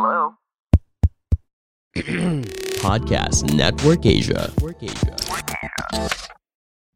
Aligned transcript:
Hello? 0.00 0.32
Podcast 2.80 3.44
Network 3.52 4.00
Asia. 4.08 4.48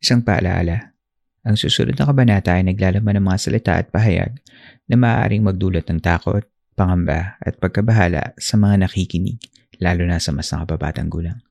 Isang 0.01 0.25
paalaala. 0.25 0.97
Ang 1.45 1.61
susunod 1.61 2.01
na 2.01 2.09
kabanata 2.09 2.57
ay 2.57 2.65
naglalaman 2.65 3.21
ng 3.21 3.25
mga 3.29 3.37
salita 3.45 3.77
at 3.77 3.93
pahayag 3.93 4.41
na 4.89 4.97
maaaring 4.97 5.45
magdulot 5.45 5.85
ng 5.85 6.01
takot, 6.01 6.49
pangamba 6.73 7.37
at 7.45 7.61
pagkabahala 7.61 8.33
sa 8.41 8.57
mga 8.57 8.89
nakikinig, 8.89 9.37
lalo 9.85 10.09
na 10.09 10.17
sa 10.17 10.33
mas 10.33 10.49
nakababatang 10.49 11.13
gulang. 11.13 11.45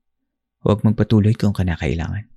Huwag 0.66 0.82
magpatuloy 0.82 1.38
kung 1.38 1.54
kanakailangan. 1.54 2.34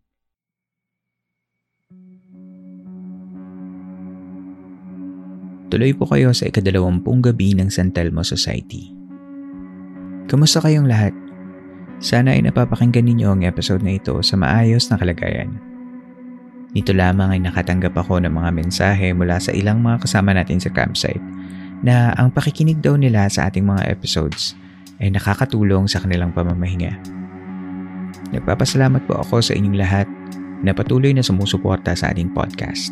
Tuloy 5.72 5.96
po 5.96 6.05
kayo 6.05 6.36
sa 6.36 6.52
ikadalawampung 6.52 7.24
gabi 7.24 7.56
ng 7.56 7.72
San 7.72 7.96
Telmo 7.96 8.20
Society. 8.20 8.95
Kamusta 10.26 10.58
kayong 10.58 10.90
lahat? 10.90 11.14
Sana 12.02 12.34
ay 12.34 12.42
napapakinggan 12.42 13.06
ninyo 13.06 13.30
ang 13.30 13.42
episode 13.46 13.78
na 13.86 13.94
ito 13.94 14.10
sa 14.27 14.34
maayos 14.34 14.91
na 14.91 14.98
kalagayan. 14.98 15.55
Nito 16.74 16.91
lamang 16.91 17.30
ay 17.30 17.41
nakatanggap 17.46 17.94
ako 17.94 18.18
ng 18.18 18.34
mga 18.34 18.50
mensahe 18.50 19.14
mula 19.14 19.38
sa 19.38 19.55
ilang 19.55 19.78
mga 19.86 20.02
kasama 20.02 20.34
natin 20.34 20.58
sa 20.58 20.74
campsite 20.74 21.22
na 21.86 22.10
ang 22.18 22.34
pakikinig 22.34 22.83
daw 22.83 22.98
nila 22.98 23.30
sa 23.30 23.46
ating 23.46 23.62
mga 23.62 23.86
episodes 23.86 24.58
ay 24.98 25.14
nakakatulong 25.14 25.86
sa 25.86 26.02
kanilang 26.02 26.34
pamamahinga. 26.34 26.98
Nagpapasalamat 28.34 29.06
po 29.06 29.22
ako 29.22 29.46
sa 29.46 29.55
inyong 29.55 29.78
lahat 29.78 30.11
na 30.66 30.74
patuloy 30.74 31.14
na 31.14 31.22
sumusuporta 31.22 31.94
sa 31.94 32.11
ating 32.11 32.34
podcast. 32.34 32.90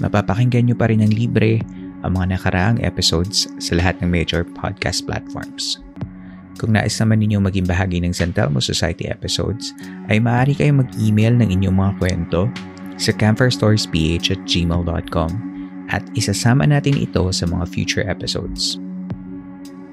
Mapapakinggan 0.00 0.72
nyo 0.72 0.76
pa 0.80 0.88
rin 0.88 1.04
ng 1.04 1.12
libre 1.12 1.60
ang 2.00 2.16
mga 2.16 2.40
nakaraang 2.40 2.80
episodes 2.80 3.52
sa 3.60 3.76
lahat 3.76 4.00
ng 4.00 4.08
major 4.08 4.48
podcast 4.56 5.04
platforms. 5.04 5.83
Kung 6.54 6.78
nais 6.78 6.94
naman 7.02 7.18
ninyo 7.18 7.42
maging 7.42 7.66
bahagi 7.66 7.98
ng 7.98 8.14
San 8.14 8.30
Telmo 8.30 8.62
Society 8.62 9.10
episodes, 9.10 9.74
ay 10.06 10.22
maaari 10.22 10.54
kayong 10.54 10.86
mag-email 10.86 11.34
ng 11.34 11.48
inyong 11.50 11.76
mga 11.76 11.92
kwento 11.98 12.40
sa 12.94 13.10
campfirestoriesph 13.10 14.30
at 14.30 14.40
gmail.com 14.46 15.30
at 15.90 16.02
isasama 16.14 16.64
natin 16.64 16.96
ito 16.96 17.26
sa 17.34 17.44
mga 17.44 17.64
future 17.68 18.06
episodes. 18.06 18.78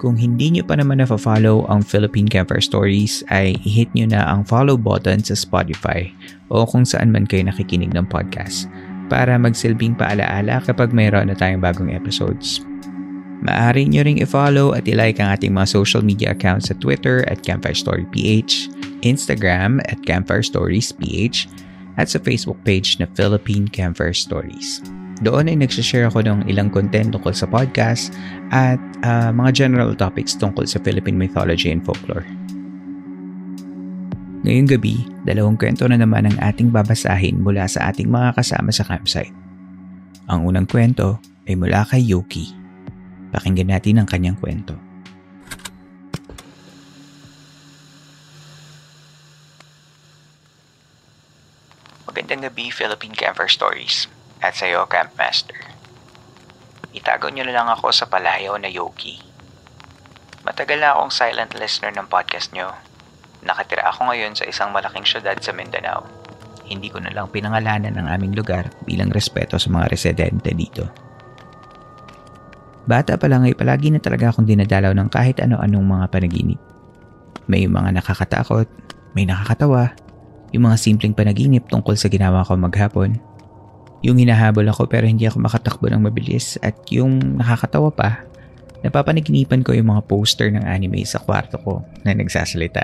Kung 0.01 0.17
hindi 0.17 0.49
nyo 0.49 0.65
pa 0.65 0.73
naman 0.73 0.97
na-follow 0.97 1.69
ang 1.69 1.85
Philippine 1.85 2.25
Campfire 2.25 2.63
Stories 2.65 3.21
ay 3.29 3.53
i-hit 3.61 3.93
nyo 3.93 4.09
na 4.09 4.25
ang 4.25 4.41
follow 4.41 4.73
button 4.73 5.21
sa 5.21 5.37
Spotify 5.37 6.09
o 6.49 6.65
kung 6.65 6.89
saan 6.89 7.13
man 7.13 7.29
kayo 7.29 7.45
nakikinig 7.45 7.93
ng 7.93 8.09
podcast 8.09 8.65
para 9.13 9.37
magsilbing 9.37 9.93
paalaala 9.93 10.57
kapag 10.65 10.89
mayroon 10.89 11.29
na 11.29 11.37
tayong 11.37 11.61
bagong 11.61 11.93
episodes. 11.93 12.65
Maaari 13.41 13.89
nyo 13.89 14.05
ring 14.05 14.21
i-follow 14.21 14.77
at 14.77 14.85
i-like 14.85 15.17
ang 15.17 15.33
ating 15.33 15.49
mga 15.49 15.73
social 15.73 16.05
media 16.05 16.37
accounts 16.37 16.69
sa 16.69 16.77
Twitter 16.77 17.25
at 17.25 17.41
Campfire 17.41 17.73
Story 17.73 18.05
PH, 18.13 18.69
Instagram 19.01 19.81
at 19.89 19.97
Campfire 20.05 20.45
Stories 20.45 20.93
PH, 20.93 21.49
at 21.97 22.07
sa 22.07 22.21
Facebook 22.21 22.61
page 22.61 23.01
na 23.01 23.09
Philippine 23.17 23.65
Campfire 23.65 24.13
Stories. 24.13 24.85
Doon 25.25 25.49
ay 25.49 25.57
nagsashare 25.57 26.09
ako 26.09 26.25
ng 26.25 26.49
ilang 26.49 26.69
content 26.69 27.13
tungkol 27.13 27.33
sa 27.33 27.49
podcast 27.49 28.13
at 28.53 28.81
uh, 29.05 29.29
mga 29.33 29.53
general 29.53 29.93
topics 29.93 30.37
tungkol 30.37 30.65
sa 30.65 30.81
Philippine 30.81 31.17
mythology 31.17 31.73
and 31.73 31.81
folklore. 31.81 32.25
Ngayong 34.41 34.69
gabi, 34.69 35.05
dalawang 35.25 35.57
kwento 35.57 35.85
na 35.85 36.01
naman 36.01 36.25
ang 36.25 36.37
ating 36.41 36.73
babasahin 36.73 37.41
mula 37.41 37.69
sa 37.69 37.93
ating 37.93 38.09
mga 38.09 38.33
kasama 38.37 38.73
sa 38.73 38.81
campsite. 38.81 39.33
Ang 40.25 40.49
unang 40.49 40.65
kwento 40.65 41.21
ay 41.45 41.53
mula 41.53 41.85
kay 41.85 42.01
Yuki. 42.01 42.60
Pakinggan 43.31 43.71
natin 43.71 44.03
ang 44.03 44.07
kanyang 44.07 44.35
kwento. 44.35 44.75
Magandang 52.11 52.51
gabi, 52.51 52.67
Philippine 52.67 53.15
Camper 53.15 53.47
Stories. 53.47 54.11
At 54.43 54.59
sa 54.59 54.67
iyo, 54.67 54.83
Campmaster. 54.91 55.55
Itago 56.91 57.31
niyo 57.31 57.47
na 57.47 57.55
lang 57.55 57.71
ako 57.71 57.95
sa 57.95 58.11
palayaw 58.11 58.59
na 58.59 58.67
Yogi. 58.67 59.23
Matagal 60.43 60.83
na 60.83 60.91
akong 60.91 61.13
silent 61.13 61.55
listener 61.55 61.95
ng 61.95 62.11
podcast 62.11 62.51
niyo. 62.51 62.75
Nakatira 63.47 63.87
ako 63.87 64.11
ngayon 64.11 64.35
sa 64.35 64.43
isang 64.43 64.75
malaking 64.75 65.07
syudad 65.07 65.39
sa 65.39 65.55
Mindanao. 65.55 66.03
Hindi 66.67 66.91
ko 66.91 66.99
na 66.99 67.15
lang 67.15 67.31
pinangalanan 67.31 67.95
ang 67.95 68.11
aming 68.11 68.35
lugar 68.35 68.75
bilang 68.83 69.07
respeto 69.13 69.55
sa 69.55 69.71
mga 69.71 69.87
residente 69.87 70.51
dito. 70.51 71.10
Bata 72.91 73.15
pa 73.15 73.31
lang 73.31 73.47
ay 73.47 73.55
palagi 73.55 73.95
na 73.95 74.03
talaga 74.03 74.35
akong 74.35 74.43
dinadalaw 74.43 74.91
ng 74.91 75.07
kahit 75.07 75.39
ano-anong 75.39 75.87
mga 75.87 76.05
panaginip. 76.11 76.59
May 77.47 77.63
mga 77.71 77.95
nakakatakot, 78.03 78.67
may 79.15 79.23
nakakatawa, 79.23 79.95
yung 80.51 80.67
mga 80.67 80.75
simpleng 80.75 81.15
panaginip 81.15 81.71
tungkol 81.71 81.95
sa 81.95 82.11
ginawa 82.11 82.43
ko 82.43 82.59
maghapon 82.59 83.31
yung 84.01 84.17
hinahabol 84.17 84.65
ako 84.65 84.89
pero 84.89 85.05
hindi 85.05 85.29
ako 85.29 85.45
makatakbo 85.45 85.85
ng 85.93 86.01
mabilis 86.01 86.57
at 86.65 86.73
yung 86.89 87.37
nakakatawa 87.37 87.93
pa, 87.93 88.25
napapanaginipan 88.81 89.61
ko 89.61 89.77
yung 89.77 89.93
mga 89.93 90.09
poster 90.09 90.49
ng 90.49 90.65
anime 90.65 91.05
sa 91.05 91.21
kwarto 91.21 91.61
ko 91.61 91.85
na 92.01 92.17
nagsasalita. 92.17 92.81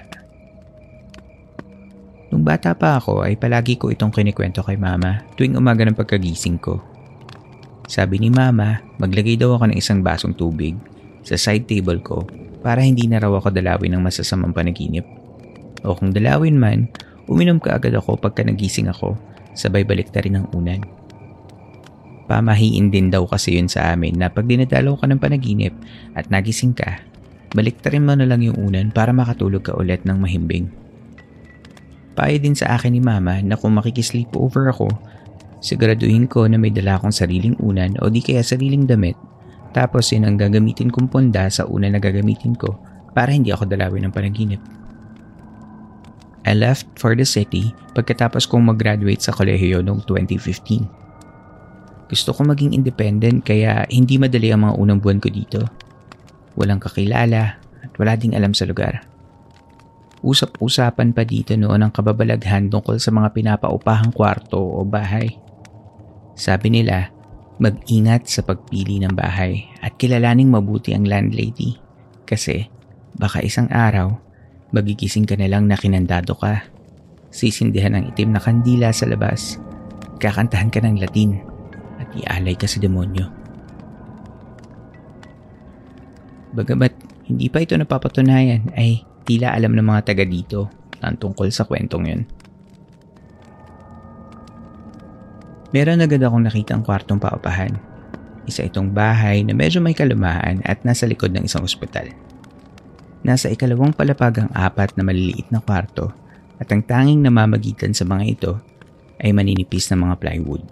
Nung 2.29 2.45
bata 2.45 2.78
pa 2.78 3.01
ako 3.01 3.25
ay 3.25 3.34
palagi 3.34 3.81
ko 3.81 3.89
itong 3.89 4.13
kinikwento 4.13 4.62
kay 4.62 4.78
mama 4.78 5.25
tuwing 5.34 5.57
umaga 5.57 5.81
ng 5.89 5.97
pagkagising 5.97 6.62
ko. 6.62 6.78
Sabi 7.88 8.20
ni 8.20 8.28
mama, 8.28 8.84
maglagay 9.00 9.40
daw 9.40 9.56
ako 9.56 9.72
ng 9.72 9.80
isang 9.80 10.03
basong 10.03 10.36
tubig 10.36 10.75
sa 11.24 11.40
side 11.40 11.72
table 11.72 12.03
ko 12.03 12.28
para 12.59 12.84
hindi 12.84 13.08
na 13.08 13.24
raw 13.24 13.31
ako 13.40 13.48
dalawin 13.48 13.96
ng 13.96 14.03
masasamang 14.03 14.52
panaginip. 14.52 15.08
O 15.88 15.96
kung 15.96 16.12
dalawin 16.12 16.59
man, 16.59 16.92
uminom 17.31 17.64
ka 17.64 17.80
agad 17.80 17.96
ako 17.96 18.20
pagka 18.20 18.44
nagising 18.44 18.92
ako, 18.92 19.16
sabay 19.56 19.88
balik 19.88 20.12
na 20.12 20.20
rin 20.20 20.36
ang 20.36 20.48
unan. 20.52 20.84
Pamahiin 22.28 22.92
din 22.92 23.08
daw 23.08 23.24
kasi 23.24 23.56
yun 23.56 23.72
sa 23.72 23.96
amin 23.96 24.19
na 24.19 24.28
pag 24.28 24.44
dinadalaw 24.44 25.00
ka 25.00 25.08
ng 25.08 25.24
panaginip 25.24 25.72
at 26.12 26.28
nagising 26.28 26.75
ka, 26.75 27.00
baliktarin 27.56 28.04
mo 28.04 28.19
na 28.19 28.28
lang 28.28 28.44
yung 28.44 28.59
unan 28.59 28.92
para 28.92 29.16
makatulog 29.16 29.64
ka 29.64 29.72
ulit 29.80 30.04
ng 30.04 30.19
mahimbing. 30.19 30.68
Payo 32.19 32.36
din 32.36 32.58
sa 32.58 32.75
akin 32.75 32.92
ni 32.92 33.00
mama 33.00 33.40
na 33.40 33.56
kung 33.56 33.80
makikisleep 33.80 34.36
over 34.36 34.68
ako, 34.68 34.92
siguraduhin 35.63 36.29
ko 36.29 36.45
na 36.45 36.62
may 36.62 36.69
dala 36.69 36.97
akong 36.97 37.13
sariling 37.13 37.57
unan 37.62 37.97
o 38.01 38.09
di 38.09 38.22
kaya 38.22 38.45
sariling 38.45 38.85
damit 38.85 39.18
tapos 39.78 40.09
yun 40.09 40.25
ang 40.25 40.41
gagamitin 40.41 40.90
kong 40.90 41.06
ponda 41.06 41.45
sa 41.53 41.69
unan 41.69 41.94
na 41.94 42.01
gagamitin 42.01 42.57
ko 42.57 42.81
para 43.13 43.29
hindi 43.29 43.53
ako 43.53 43.69
dalawin 43.69 44.09
ng 44.09 44.13
panaginip. 44.13 44.62
I 46.47 46.56
left 46.56 46.88
for 46.95 47.12
the 47.13 47.28
city 47.28 47.75
pagkatapos 47.91 48.47
kong 48.50 48.72
mag-graduate 48.72 49.19
sa 49.19 49.35
kolehiyo 49.35 49.84
noong 49.84 50.07
2015. 50.07 52.07
Gusto 52.07 52.29
ko 52.31 52.47
maging 52.47 52.72
independent 52.72 53.44
kaya 53.44 53.84
hindi 53.91 54.16
madali 54.16 54.47
ang 54.50 54.63
mga 54.63 54.79
unang 54.79 55.00
buwan 55.03 55.19
ko 55.19 55.28
dito. 55.28 55.59
Walang 56.56 56.79
kakilala 56.79 57.59
at 57.84 57.91
wala 58.00 58.15
ding 58.15 58.31
alam 58.31 58.56
sa 58.56 58.63
lugar. 58.63 59.04
Usap-usapan 60.24 61.13
pa 61.13 61.27
dito 61.27 61.54
noon 61.54 61.83
ang 61.83 61.94
kababalaghan 61.94 62.71
tungkol 62.71 62.98
sa 62.98 63.12
mga 63.12 63.36
pinapaupahang 63.36 64.15
kwarto 64.15 64.57
o 64.57 64.81
bahay. 64.88 65.46
Sabi 66.38 66.69
nila, 66.69 67.10
mag-ingat 67.57 68.30
sa 68.30 68.45
pagpili 68.45 69.01
ng 69.01 69.18
bahay 69.18 69.66
at 69.81 69.98
kilalaning 69.98 70.54
mabuti 70.54 70.94
ang 70.94 71.10
landlady 71.10 71.81
kasi 72.30 72.69
baka 73.18 73.42
isang 73.42 73.66
araw 73.74 74.13
magigising 74.69 75.25
ka 75.25 75.34
na 75.34 75.50
lang 75.50 75.66
na 75.66 75.74
kinandado 75.74 76.38
ka. 76.38 76.69
Sisindihan 77.34 77.98
ang 77.98 78.06
itim 78.13 78.38
na 78.38 78.42
kandila 78.42 78.94
sa 78.94 79.10
labas. 79.10 79.57
Kakantahan 80.22 80.69
ka 80.69 80.78
ng 80.86 81.01
Latin 81.01 81.42
at 81.98 82.10
ialay 82.13 82.54
ka 82.54 82.69
sa 82.69 82.78
demonyo. 82.78 83.25
Bagamat 86.54 86.94
hindi 87.25 87.50
pa 87.50 87.66
ito 87.66 87.74
napapatunayan 87.74 88.72
ay 88.78 89.01
tila 89.25 89.57
alam 89.57 89.74
ng 89.74 89.83
mga 89.83 90.13
taga 90.13 90.24
dito 90.24 90.69
ang 91.01 91.18
tungkol 91.18 91.50
sa 91.50 91.66
kwentong 91.66 92.06
yun. 92.06 92.22
Meron 95.75 96.00
agad 96.00 96.24
akong 96.24 96.48
nakita 96.48 96.75
ang 96.75 96.84
kwartong 96.84 97.19
paupahan. 97.19 97.75
Isa 98.48 98.64
itong 98.64 98.96
bahay 98.96 99.44
na 99.44 99.52
medyo 99.52 99.84
may 99.84 99.92
kalumaan 99.92 100.64
at 100.64 100.80
nasa 100.88 101.04
likod 101.04 101.36
ng 101.36 101.44
isang 101.44 101.68
ospital. 101.68 102.08
Nasa 103.28 103.52
ikalawang 103.52 103.92
palapag 103.92 104.48
ang 104.48 104.50
apat 104.56 104.96
na 104.96 105.04
maliliit 105.04 105.52
na 105.52 105.60
kwarto 105.60 106.16
at 106.56 106.72
ang 106.72 106.80
tanging 106.88 107.19
namamagitan 107.19 107.92
sa 107.92 108.08
mga 108.08 108.24
ito 108.24 108.54
ay 109.19 109.36
maninipis 109.36 109.92
na 109.92 110.00
mga 110.00 110.16
plywood. 110.24 110.64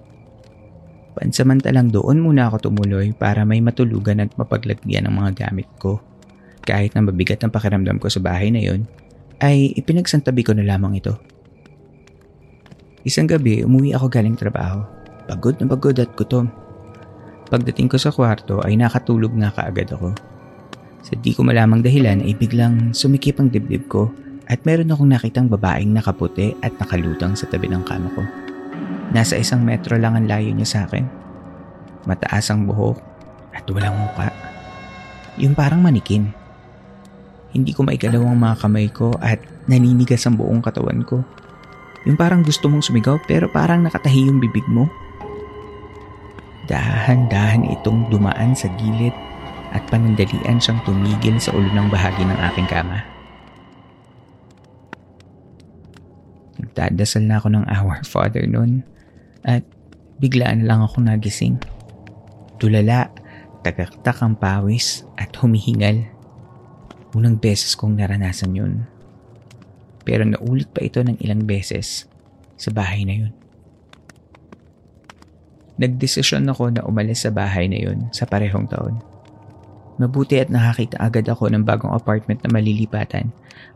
Pansamantalang 1.16 1.92
doon 1.92 2.24
muna 2.24 2.48
ako 2.48 2.72
tumuloy 2.72 3.12
para 3.12 3.44
may 3.44 3.60
matulugan 3.60 4.24
at 4.24 4.32
mapaglagyan 4.40 5.08
ng 5.08 5.16
mga 5.16 5.32
gamit 5.48 5.68
ko. 5.80 6.00
Kahit 6.64 6.96
na 6.96 7.04
mabigat 7.04 7.44
ang 7.44 7.52
pakiramdam 7.52 8.00
ko 8.00 8.08
sa 8.08 8.24
bahay 8.24 8.52
na 8.52 8.64
yon, 8.64 8.88
ay 9.44 9.76
ipinagsantabi 9.76 10.44
ko 10.44 10.56
na 10.56 10.64
lamang 10.64 11.00
ito. 11.00 11.20
Isang 13.06 13.30
gabi, 13.30 13.62
umuwi 13.62 13.94
ako 13.94 14.10
galing 14.10 14.34
trabaho. 14.34 14.82
Pagod 15.30 15.62
na 15.62 15.70
pagod 15.70 15.94
at 15.94 16.10
gutom. 16.18 16.50
Pagdating 17.54 17.86
ko 17.86 18.02
sa 18.02 18.10
kwarto 18.10 18.66
ay 18.66 18.74
nakatulog 18.82 19.30
nga 19.38 19.54
kaagad 19.54 19.94
ako. 19.94 20.10
Sa 21.06 21.14
di 21.14 21.38
ko 21.38 21.46
malamang 21.46 21.86
dahilan 21.86 22.26
ay 22.26 22.34
biglang 22.34 22.98
sumikip 22.98 23.38
ang 23.38 23.54
dibdib 23.54 23.86
ko 23.86 24.10
at 24.50 24.58
meron 24.66 24.90
akong 24.90 25.06
nakitang 25.06 25.46
babaeng 25.46 25.94
nakaputi 25.94 26.58
at 26.66 26.74
nakalutang 26.82 27.38
sa 27.38 27.46
tabi 27.46 27.70
ng 27.70 27.86
kama 27.86 28.10
ko. 28.18 28.26
Nasa 29.14 29.38
isang 29.38 29.62
metro 29.62 30.02
lang 30.02 30.18
ang 30.18 30.26
layo 30.26 30.50
niya 30.50 30.66
sa 30.66 30.80
akin. 30.90 31.06
Mataas 32.10 32.50
ang 32.50 32.66
buhok 32.66 32.98
at 33.54 33.70
walang 33.70 34.02
muka. 34.02 34.34
Yung 35.38 35.54
parang 35.54 35.78
manikin. 35.78 36.34
Hindi 37.54 37.70
ko 37.70 37.86
maigalaw 37.86 38.26
ang 38.26 38.42
mga 38.42 38.66
kamay 38.66 38.90
ko 38.90 39.14
at 39.22 39.38
naninigas 39.70 40.26
ang 40.26 40.42
buong 40.42 40.66
katawan 40.66 41.06
ko. 41.06 41.22
Yung 42.06 42.18
parang 42.18 42.46
gusto 42.46 42.70
mong 42.70 42.86
sumigaw 42.86 43.18
pero 43.26 43.50
parang 43.50 43.82
nakatahi 43.82 44.30
yung 44.30 44.38
bibig 44.38 44.66
mo. 44.70 44.86
Dahan-dahan 46.70 47.66
itong 47.78 48.10
dumaan 48.14 48.54
sa 48.54 48.70
gilid 48.78 49.14
at 49.74 49.82
panandalian 49.90 50.62
siyang 50.62 50.82
tumigil 50.86 51.38
sa 51.42 51.54
ulo 51.54 51.68
ng 51.74 51.90
bahagi 51.90 52.22
ng 52.26 52.40
aking 52.54 52.70
kama. 52.70 53.02
Nagdadasal 56.62 57.26
na 57.26 57.42
ako 57.42 57.48
ng 57.54 57.66
Our 57.66 58.06
Father 58.14 58.46
noon 58.46 58.86
at 59.42 59.66
biglaan 60.22 60.70
lang 60.70 60.86
ako 60.86 61.02
nagising. 61.02 61.58
Tulala, 62.62 63.12
tagaktak 63.66 64.22
ang 64.22 64.38
pawis 64.38 65.04
at 65.18 65.34
humihingal. 65.42 66.06
Unang 67.18 67.42
beses 67.42 67.74
kong 67.74 67.98
naranasan 67.98 68.54
yun. 68.56 68.74
Pero 70.06 70.22
naulit 70.24 70.70
pa 70.70 70.86
ito 70.86 71.02
ng 71.02 71.18
ilang 71.20 71.44
beses 71.44 72.06
sa 72.56 72.70
bahay 72.72 73.04
na 73.04 73.26
yun. 73.26 73.34
Nagdesisyon 75.76 76.48
ako 76.48 76.72
na 76.72 76.86
umalis 76.88 77.28
sa 77.28 77.34
bahay 77.36 77.68
na 77.68 77.76
yun 77.76 78.08
sa 78.16 78.24
parehong 78.24 78.70
taon. 78.72 78.96
Mabuti 80.00 80.40
at 80.40 80.52
nakakita 80.52 81.00
agad 81.00 81.28
ako 81.28 81.52
ng 81.52 81.68
bagong 81.68 81.92
apartment 81.92 82.44
na 82.44 82.52
malilipatan 82.52 83.32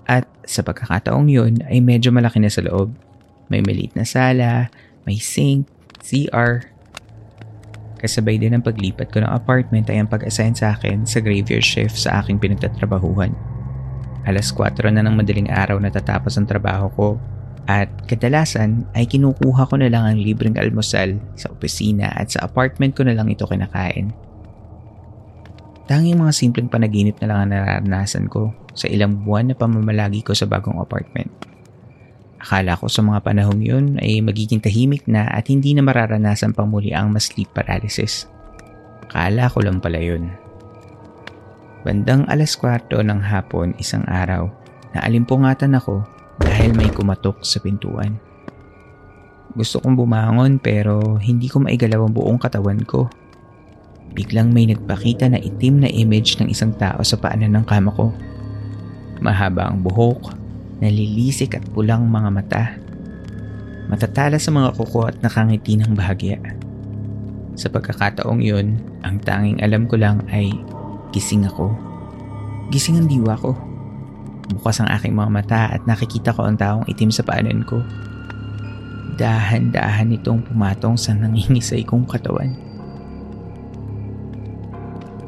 at 0.08 0.28
sa 0.48 0.64
pagkakataong 0.64 1.28
yun 1.28 1.60
ay 1.68 1.84
medyo 1.84 2.12
malaki 2.12 2.40
na 2.40 2.52
sa 2.52 2.64
loob. 2.64 2.92
May 3.52 3.64
maliit 3.64 3.96
na 3.96 4.08
sala, 4.08 4.72
may 5.04 5.20
sink, 5.20 5.68
CR. 6.00 6.72
Kasabay 8.00 8.40
din 8.40 8.56
ang 8.56 8.64
paglipat 8.64 9.12
ko 9.12 9.20
ng 9.20 9.32
apartment 9.32 9.92
ay 9.92 10.00
ang 10.00 10.08
pag-assign 10.08 10.56
sa 10.56 10.76
akin 10.76 11.04
sa 11.04 11.20
graveyard 11.20 11.64
shift 11.64 12.00
sa 12.00 12.24
aking 12.24 12.40
pinagtatrabahuhan. 12.40 13.36
Alas 14.30 14.54
4 14.54 14.94
na 14.94 15.02
ng 15.02 15.18
madaling 15.18 15.50
araw 15.50 15.82
na 15.82 15.90
tatapos 15.90 16.38
ang 16.38 16.46
trabaho 16.46 16.86
ko 16.94 17.08
at 17.66 17.90
kadalasan 18.06 18.86
ay 18.94 19.10
kinukuha 19.10 19.66
ko 19.66 19.78
na 19.78 19.90
lang 19.90 20.06
ang 20.06 20.18
libreng 20.22 20.58
almusal 20.58 21.18
sa 21.34 21.50
opisina 21.50 22.14
at 22.14 22.34
sa 22.34 22.46
apartment 22.46 22.94
ko 22.94 23.06
na 23.06 23.18
lang 23.18 23.30
ito 23.30 23.46
kinakain. 23.46 24.14
Tanging 25.90 26.22
mga 26.22 26.34
simpleng 26.34 26.70
panaginip 26.70 27.18
na 27.18 27.34
lang 27.34 27.40
ang 27.42 27.50
nararanasan 27.54 28.30
ko 28.30 28.54
sa 28.78 28.86
ilang 28.86 29.26
buwan 29.26 29.50
na 29.50 29.56
pamamalagi 29.58 30.22
ko 30.22 30.38
sa 30.38 30.46
bagong 30.46 30.78
apartment. 30.78 31.30
Akala 32.42 32.78
ko 32.78 32.86
sa 32.86 33.02
mga 33.02 33.26
panahong 33.26 33.62
yun 33.62 33.86
ay 34.02 34.22
magiging 34.22 34.62
tahimik 34.62 35.06
na 35.10 35.30
at 35.30 35.50
hindi 35.50 35.74
na 35.74 35.82
mararanasan 35.82 36.54
pang 36.54 36.70
muli 36.70 36.94
ang 36.94 37.10
mas 37.14 37.34
sleep 37.34 37.50
paralysis. 37.54 38.30
Akala 39.10 39.50
ko 39.50 39.66
lang 39.66 39.82
pala 39.82 39.98
yun. 39.98 40.30
Bandang 41.80 42.28
alas 42.28 42.60
kwarto 42.60 43.00
ng 43.00 43.24
hapon 43.24 43.72
isang 43.80 44.04
araw, 44.04 44.52
naalimpungatan 44.92 45.80
ako 45.80 46.04
dahil 46.44 46.76
may 46.76 46.92
kumatok 46.92 47.40
sa 47.40 47.64
pintuan. 47.64 48.20
Gusto 49.56 49.80
kong 49.80 49.96
bumangon 49.96 50.60
pero 50.60 51.16
hindi 51.24 51.48
ko 51.48 51.64
maigalaw 51.64 52.04
ang 52.04 52.12
buong 52.12 52.36
katawan 52.36 52.84
ko. 52.84 53.08
Biglang 54.12 54.52
may 54.52 54.68
nagpakita 54.68 55.32
na 55.32 55.40
itim 55.40 55.88
na 55.88 55.90
image 55.90 56.36
ng 56.44 56.52
isang 56.52 56.76
tao 56.76 57.00
sa 57.00 57.16
paanan 57.16 57.56
ng 57.56 57.66
kama 57.66 57.96
ko. 57.96 58.12
Mahaba 59.24 59.72
ang 59.72 59.80
buhok, 59.80 60.36
nalilisik 60.84 61.56
at 61.56 61.64
pulang 61.72 62.04
mga 62.12 62.30
mata. 62.30 62.64
Matatala 63.88 64.36
sa 64.36 64.52
mga 64.52 64.76
kuko 64.76 65.08
at 65.08 65.16
nakangiti 65.24 65.80
ng 65.80 65.96
bahagya. 65.96 66.44
Sa 67.56 67.72
pagkakataong 67.72 68.44
yun, 68.44 68.84
ang 69.08 69.20
tanging 69.24 69.64
alam 69.64 69.88
ko 69.88 69.96
lang 69.96 70.22
ay 70.28 70.52
gising 71.10 71.46
ako. 71.46 71.74
Gising 72.70 73.02
ang 73.02 73.08
diwa 73.10 73.34
ko. 73.38 73.58
Bukas 74.50 74.82
ang 74.82 74.90
aking 74.90 75.14
mga 75.14 75.30
mata 75.30 75.62
at 75.74 75.86
nakikita 75.86 76.34
ko 76.34 76.46
ang 76.46 76.58
taong 76.58 76.86
itim 76.90 77.14
sa 77.14 77.22
paanan 77.26 77.62
ko. 77.66 77.82
Dahan-dahan 79.18 80.16
itong 80.16 80.46
pumatong 80.48 80.98
sa 80.98 81.14
nangingisay 81.14 81.86
kong 81.86 82.08
katawan. 82.10 82.56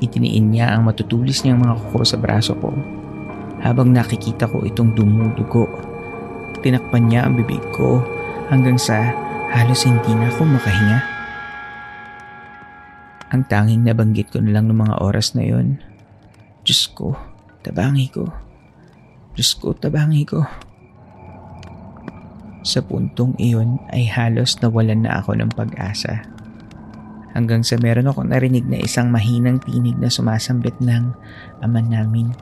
Itiniin 0.01 0.49
niya 0.49 0.73
ang 0.73 0.89
matutulis 0.89 1.45
niyang 1.45 1.61
mga 1.61 1.77
kuko 1.77 2.01
sa 2.01 2.17
braso 2.17 2.57
ko 2.57 2.73
habang 3.61 3.93
nakikita 3.93 4.49
ko 4.49 4.65
itong 4.65 4.97
dumudugo. 4.97 5.69
Tinakpan 6.65 7.05
niya 7.05 7.29
ang 7.29 7.37
bibig 7.37 7.61
ko 7.69 8.01
hanggang 8.49 8.81
sa 8.81 9.13
halos 9.53 9.85
hindi 9.85 10.17
na 10.17 10.33
ako 10.33 10.41
makahinga. 10.49 11.10
Ang 13.31 13.47
tanging 13.47 13.87
nabanggit 13.87 14.27
ko 14.27 14.43
na 14.43 14.59
lang 14.59 14.67
ng 14.67 14.75
mga 14.75 14.99
oras 14.99 15.39
na 15.39 15.47
yon. 15.47 15.79
Diyos 16.67 16.91
ko, 16.91 17.15
tabangi 17.63 18.11
ko. 18.11 18.27
Diyos 19.31 19.55
ko, 19.55 19.71
tabangi 19.71 20.27
ko. 20.27 20.43
Sa 22.67 22.83
puntong 22.83 23.39
iyon 23.39 23.79
ay 23.95 24.03
halos 24.11 24.59
nawalan 24.59 25.07
na 25.07 25.23
ako 25.23 25.39
ng 25.39 25.47
pag-asa. 25.55 26.27
Hanggang 27.31 27.63
sa 27.63 27.79
meron 27.79 28.11
ako 28.11 28.27
narinig 28.27 28.67
na 28.67 28.83
isang 28.83 29.07
mahinang 29.07 29.63
tinig 29.63 29.95
na 29.95 30.11
sumasambit 30.11 30.75
ng 30.83 31.15
ama 31.63 31.79
namin. 31.79 32.35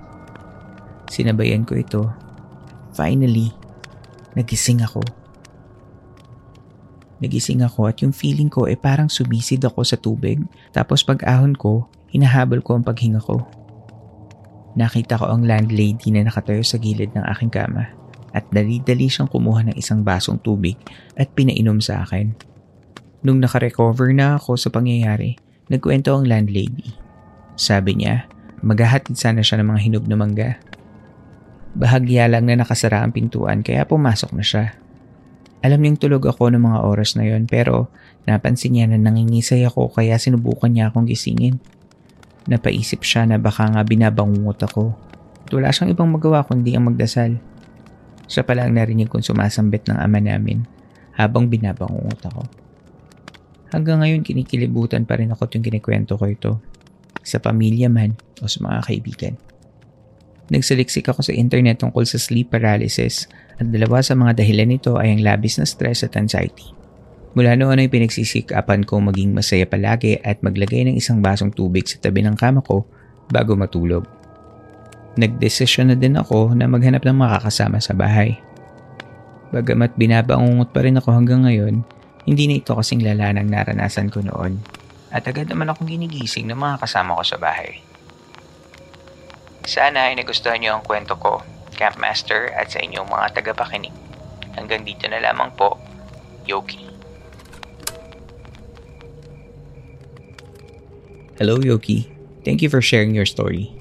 Sinabayan 1.05 1.69
ko 1.69 1.77
ito. 1.77 2.09
Finally, 2.97 3.53
nagising 4.33 4.81
ako. 4.81 5.05
Nagising 7.19 7.63
ako 7.67 7.91
at 7.91 7.99
yung 7.99 8.15
feeling 8.15 8.47
ko 8.47 8.67
ay 8.67 8.79
parang 8.79 9.11
sumisid 9.11 9.63
ako 9.67 9.83
sa 9.83 9.99
tubig 9.99 10.39
tapos 10.71 11.03
pag 11.03 11.19
ahon 11.27 11.55
ko, 11.55 11.87
hinahabol 12.15 12.63
ko 12.63 12.79
ang 12.79 12.83
paghinga 12.87 13.19
ko. 13.19 13.43
Nakita 14.79 15.19
ko 15.19 15.27
ang 15.27 15.43
landlady 15.43 16.13
na 16.15 16.23
nakatayo 16.23 16.63
sa 16.63 16.79
gilid 16.79 17.11
ng 17.11 17.25
aking 17.35 17.51
kama 17.51 17.91
at 18.31 18.45
dali-dali 18.53 19.09
siyang 19.09 19.27
kumuha 19.27 19.67
ng 19.69 19.75
isang 19.75 20.05
basong 20.05 20.39
tubig 20.39 20.77
at 21.17 21.27
pinainom 21.33 21.81
sa 21.81 22.05
akin. 22.05 22.31
Nung 23.25 23.43
nakarecover 23.43 24.15
na 24.15 24.39
ako 24.39 24.55
sa 24.55 24.71
pangyayari, 24.71 25.35
nagkwento 25.67 26.15
ang 26.15 26.23
landlady. 26.23 26.95
Sabi 27.59 27.99
niya, 27.99 28.29
maghahatid 28.63 29.19
sana 29.19 29.43
siya 29.43 29.59
ng 29.59 29.67
mga 29.75 29.79
hinog 29.83 30.05
na 30.07 30.15
mangga. 30.15 30.51
Bahagya 31.75 32.31
lang 32.31 32.47
na 32.47 32.63
nakasara 32.63 33.03
ang 33.03 33.11
pintuan 33.11 33.59
kaya 33.59 33.83
pumasok 33.83 34.31
na 34.31 34.43
siya. 34.45 34.65
Alam 35.59 35.83
niyang 35.83 35.99
tulog 35.99 36.23
ako 36.23 36.55
ng 36.55 36.63
mga 36.63 36.79
oras 36.87 37.19
na 37.19 37.27
yon 37.27 37.43
pero 37.43 37.91
napansin 38.23 38.79
niya 38.79 38.87
na 38.87 38.95
nangingisay 38.95 39.67
ako 39.67 39.91
kaya 39.91 40.15
sinubukan 40.15 40.71
niya 40.71 40.87
akong 40.87 41.03
gisingin. 41.03 41.59
Napaisip 42.47 43.03
siya 43.03 43.27
na 43.27 43.35
baka 43.35 43.67
nga 43.67 43.83
binabangungot 43.83 44.63
ako. 44.63 44.95
Wala 45.51 45.75
siyang 45.75 45.91
ibang 45.91 46.07
magawa 46.07 46.47
kundi 46.47 46.79
ang 46.79 46.87
magdasal. 46.87 47.35
Siya 48.29 48.47
pala 48.47 48.69
ang 48.69 48.77
narinig 48.77 49.11
kong 49.11 49.25
sumasambit 49.25 49.89
ng 49.91 49.99
ama 49.99 50.23
namin 50.23 50.63
habang 51.19 51.51
binabangungot 51.51 52.23
ako. 52.31 52.47
Hanggang 53.75 53.99
ngayon 53.99 54.23
kinikilibutan 54.23 55.03
pa 55.03 55.19
rin 55.19 55.35
ako 55.35 55.51
yung 55.59 55.65
kinikwento 55.65 56.15
ko 56.15 56.25
ito. 56.25 56.53
Sa 57.19 57.43
pamilya 57.43 57.91
man 57.91 58.15
o 58.39 58.47
sa 58.47 58.63
mga 58.63 58.79
kaibigan. 58.87 59.35
Nagsaliksik 60.49 61.05
ako 61.05 61.21
sa 61.21 61.33
internet 61.33 61.81
tungkol 61.81 62.05
sa 62.09 62.17
sleep 62.17 62.49
paralysis 62.49 63.29
at 63.61 63.69
dalawa 63.69 64.01
sa 64.01 64.17
mga 64.17 64.41
dahilan 64.41 64.69
nito 64.73 64.97
ay 64.97 65.13
ang 65.13 65.21
labis 65.21 65.61
na 65.61 65.65
stress 65.69 66.01
at 66.01 66.17
anxiety. 66.17 66.73
Mula 67.37 67.53
noon 67.53 67.77
ay 67.77 67.93
pinagsisikapan 67.93 68.89
ko 68.89 68.97
maging 68.97 69.37
masaya 69.37 69.69
palagi 69.69 70.17
at 70.25 70.41
maglagay 70.41 70.89
ng 70.89 70.97
isang 70.97 71.21
basong 71.21 71.53
tubig 71.53 71.85
sa 71.85 72.01
tabi 72.01 72.25
ng 72.25 72.33
kama 72.33 72.65
ko 72.65 72.89
bago 73.29 73.53
matulog. 73.53 74.09
Nagdesisyon 75.21 75.93
na 75.93 75.95
din 75.97 76.17
ako 76.17 76.57
na 76.57 76.65
maghanap 76.65 77.05
ng 77.05 77.17
makakasama 77.21 77.77
sa 77.77 77.93
bahay. 77.93 78.41
Bagamat 79.53 79.93
binabangungot 79.97 80.73
pa 80.73 80.81
rin 80.81 80.97
ako 80.97 81.13
hanggang 81.13 81.45
ngayon, 81.45 81.85
hindi 82.25 82.49
na 82.49 82.57
ito 82.57 82.73
kasing 82.73 83.05
lala 83.05 83.37
ng 83.37 83.45
naranasan 83.49 84.09
ko 84.09 84.25
noon. 84.25 84.57
at 85.09 85.25
agad 85.25 85.49
naman 85.49 85.69
akong 85.69 85.89
ginigising 85.89 86.45
ng 86.45 86.57
mga 86.57 86.85
kasama 86.85 87.17
ko 87.17 87.23
sa 87.25 87.37
bahay. 87.41 87.81
Sana 89.67 90.11
ay 90.11 90.19
nagustuhan 90.19 90.61
niyo 90.63 90.77
ang 90.77 90.83
kwento 90.83 91.15
ko, 91.19 91.43
Campmaster 91.75 92.51
at 92.55 92.71
sa 92.71 92.83
inyong 92.83 93.07
mga 93.07 93.39
tagapakinig. 93.39 93.95
Hanggang 94.55 94.83
dito 94.83 95.07
na 95.07 95.23
lamang 95.23 95.51
po, 95.55 95.79
Yoki. 96.43 96.83
Hello 101.39 101.55
Yoki, 101.63 102.11
thank 102.43 102.59
you 102.59 102.67
for 102.67 102.83
sharing 102.83 103.15
your 103.15 103.23
story. 103.23 103.71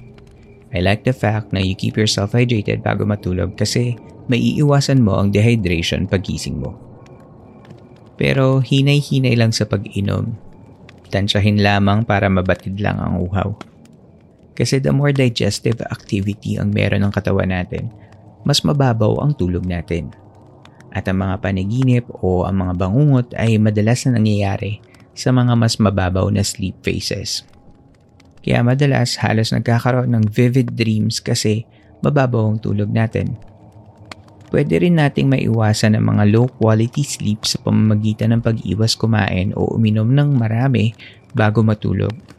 I 0.71 0.79
like 0.79 1.03
the 1.03 1.11
fact 1.11 1.51
na 1.51 1.59
you 1.59 1.75
keep 1.75 1.99
yourself 1.99 2.31
hydrated 2.31 2.85
bago 2.85 3.03
matulog 3.03 3.57
kasi 3.59 3.99
maiiwasan 4.29 5.01
mo 5.01 5.17
ang 5.19 5.33
dehydration 5.33 6.05
pagising 6.05 6.61
mo. 6.61 6.77
Pero 8.15 8.61
hinay-hinay 8.61 9.35
lang 9.35 9.51
sa 9.51 9.65
pag-inom. 9.65 10.37
Tansyahin 11.09 11.59
lamang 11.59 12.05
para 12.05 12.29
mabatid 12.29 12.77
lang 12.77 13.01
ang 13.01 13.17
uhaw. 13.17 13.57
Kasi 14.59 14.83
the 14.83 14.91
more 14.91 15.15
digestive 15.15 15.79
activity 15.87 16.59
ang 16.59 16.75
meron 16.75 17.07
ng 17.07 17.15
katawan 17.15 17.55
natin, 17.55 17.87
mas 18.43 18.59
mababaw 18.67 19.23
ang 19.23 19.31
tulog 19.39 19.63
natin. 19.63 20.11
At 20.91 21.07
ang 21.07 21.23
mga 21.23 21.39
panaginip 21.39 22.05
o 22.19 22.43
ang 22.43 22.59
mga 22.67 22.73
bangungot 22.75 23.27
ay 23.39 23.55
madalas 23.55 24.03
na 24.03 24.19
nangyayari 24.19 24.83
sa 25.15 25.31
mga 25.31 25.55
mas 25.55 25.79
mababaw 25.79 26.27
na 26.27 26.43
sleep 26.43 26.75
phases. 26.83 27.47
Kaya 28.43 28.59
madalas 28.59 29.15
halos 29.23 29.55
nagkakaroon 29.55 30.11
ng 30.11 30.27
vivid 30.27 30.75
dreams 30.75 31.23
kasi 31.23 31.63
mababaw 32.03 32.51
ang 32.51 32.59
tulog 32.59 32.91
natin. 32.91 33.39
Pwede 34.49 34.81
rin 34.81 34.97
nating 34.97 35.29
maiwasan 35.29 35.93
ang 35.93 36.09
mga 36.09 36.23
low 36.33 36.49
quality 36.49 37.05
sleep 37.05 37.45
sa 37.45 37.61
pamamagitan 37.61 38.33
ng 38.33 38.41
pag-iwas 38.41 38.97
kumain 38.97 39.53
o 39.53 39.77
uminom 39.77 40.09
ng 40.09 40.35
marami 40.35 40.97
bago 41.37 41.61
matulog. 41.61 42.38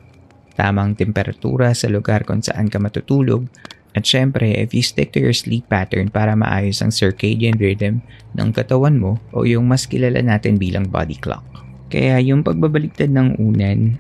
Tamang 0.61 0.93
temperatura 0.93 1.73
sa 1.73 1.88
lugar 1.88 2.29
kung 2.29 2.45
saan 2.45 2.69
ka 2.69 2.76
matutulog 2.76 3.49
at 3.97 4.05
syempre 4.05 4.52
if 4.61 4.76
you 4.76 4.85
stick 4.85 5.09
to 5.17 5.25
your 5.25 5.33
sleep 5.33 5.64
pattern 5.73 6.12
para 6.12 6.37
maayos 6.37 6.85
ang 6.85 6.93
circadian 6.93 7.57
rhythm 7.57 8.05
ng 8.37 8.52
katawan 8.52 9.00
mo 9.00 9.17
o 9.33 9.49
yung 9.49 9.64
mas 9.64 9.88
kilala 9.88 10.21
natin 10.21 10.61
bilang 10.61 10.85
body 10.85 11.17
clock. 11.17 11.43
Kaya 11.88 12.21
yung 12.21 12.45
pagbabaliktad 12.45 13.09
ng 13.09 13.40
unan 13.40 13.97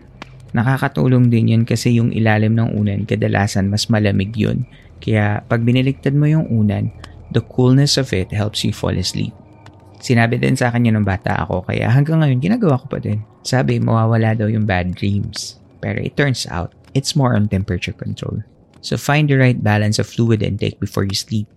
Nakakatulong 0.50 1.30
din 1.30 1.54
yun 1.54 1.62
kasi 1.62 1.94
yung 1.94 2.10
ilalim 2.10 2.58
ng 2.58 2.74
unan 2.74 3.06
kadalasan 3.06 3.70
mas 3.70 3.86
malamig 3.86 4.34
yun. 4.34 4.66
Kaya 4.98 5.46
pag 5.46 5.62
biniliktad 5.62 6.12
mo 6.12 6.26
yung 6.26 6.50
unan, 6.50 6.90
the 7.30 7.38
coolness 7.54 7.94
of 7.94 8.10
it 8.10 8.34
helps 8.34 8.66
you 8.66 8.74
fall 8.74 8.92
asleep. 8.92 9.30
Sinabi 10.00 10.40
din 10.42 10.58
sa 10.58 10.72
akin 10.72 10.90
yun 10.90 10.96
ng 10.98 11.06
bata 11.06 11.44
ako 11.44 11.70
kaya 11.70 11.86
hanggang 11.92 12.24
ngayon 12.24 12.42
ginagawa 12.42 12.82
ko 12.82 12.90
pa 12.90 12.98
din. 12.98 13.22
Sabi 13.46 13.78
mawawala 13.78 14.34
daw 14.34 14.50
yung 14.50 14.66
bad 14.66 14.96
dreams. 14.96 15.59
Pero 15.80 15.98
it 16.00 16.14
turns 16.14 16.44
out, 16.48 16.76
it's 16.92 17.16
more 17.16 17.32
on 17.34 17.48
temperature 17.48 17.96
control. 17.96 18.44
So 18.80 18.96
find 18.96 19.28
the 19.28 19.36
right 19.36 19.60
balance 19.60 20.00
of 20.00 20.08
fluid 20.08 20.40
intake 20.40 20.80
before 20.80 21.04
you 21.04 21.16
sleep. 21.16 21.48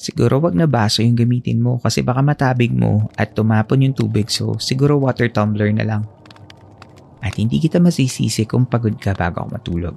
Siguro 0.00 0.40
wag 0.40 0.56
na 0.56 0.64
baso 0.64 1.04
yung 1.04 1.16
gamitin 1.16 1.60
mo 1.60 1.76
kasi 1.76 2.00
baka 2.00 2.24
matabig 2.24 2.72
mo 2.72 3.12
at 3.20 3.36
tumapon 3.36 3.84
yung 3.84 3.92
tubig 3.92 4.32
so 4.32 4.56
siguro 4.56 4.96
water 4.96 5.28
tumbler 5.28 5.68
na 5.76 5.84
lang 5.84 6.02
at 7.20 7.36
hindi 7.36 7.60
kita 7.60 7.76
masisisi 7.76 8.48
kung 8.48 8.64
pagod 8.64 8.96
ka 8.96 9.12
bago 9.12 9.44
matulog. 9.44 9.92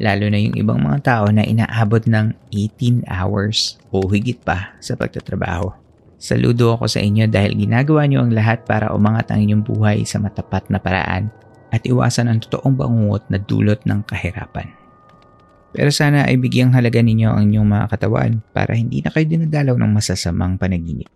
Lalo 0.00 0.24
na 0.32 0.40
yung 0.40 0.56
ibang 0.56 0.80
mga 0.80 0.98
tao 1.04 1.24
na 1.28 1.44
inaabot 1.44 2.00
ng 2.08 2.32
18 2.54 3.04
hours 3.04 3.76
o 3.92 4.00
higit 4.08 4.40
pa 4.40 4.72
sa 4.80 4.96
pagtatrabaho. 4.96 5.74
Saludo 6.16 6.74
ako 6.74 6.88
sa 6.88 7.04
inyo 7.04 7.28
dahil 7.30 7.54
ginagawa 7.54 8.08
niyo 8.08 8.24
ang 8.24 8.32
lahat 8.32 8.64
para 8.64 8.90
umangat 8.96 9.30
ang 9.30 9.44
inyong 9.44 9.62
buhay 9.62 10.08
sa 10.08 10.18
matapat 10.18 10.66
na 10.72 10.80
paraan 10.80 11.30
at 11.68 11.84
iwasan 11.84 12.32
ang 12.32 12.38
totoong 12.40 12.74
bangungot 12.76 13.24
na 13.28 13.38
dulot 13.40 13.80
ng 13.84 14.00
kahirapan. 14.08 14.72
Pero 15.72 15.92
sana 15.92 16.24
ay 16.24 16.40
bigyang 16.40 16.72
halaga 16.72 17.04
ninyo 17.04 17.28
ang 17.28 17.52
inyong 17.52 17.68
mga 17.68 17.86
katawan 17.92 18.32
para 18.56 18.72
hindi 18.72 19.04
na 19.04 19.12
kayo 19.12 19.28
dinadalaw 19.28 19.76
ng 19.76 19.92
masasamang 19.92 20.56
panaginip. 20.56 21.12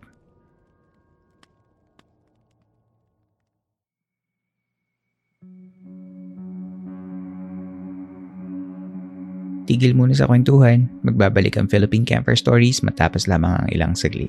Tigil 9.62 9.96
muna 9.96 10.12
sa 10.12 10.28
kwentuhan, 10.28 10.90
magbabalik 11.00 11.56
ang 11.56 11.70
Philippine 11.70 12.04
Camper 12.04 12.36
Stories 12.36 12.84
matapos 12.84 13.24
lamang 13.30 13.56
ang 13.56 13.68
ilang 13.72 13.94
saglit. 13.96 14.28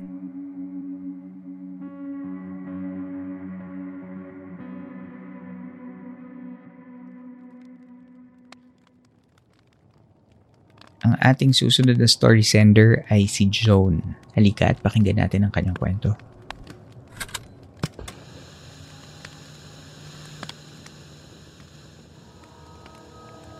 Ating 11.21 11.53
susunod 11.53 12.01
na 12.01 12.09
story 12.09 12.41
sender 12.41 13.05
ay 13.13 13.29
si 13.29 13.45
Joan. 13.45 14.17
Halika 14.33 14.73
at 14.73 14.81
pakinggan 14.81 15.21
natin 15.21 15.45
ang 15.45 15.53
kanyang 15.53 15.77
kwento. 15.77 16.17